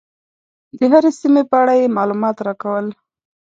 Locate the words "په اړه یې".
1.49-1.95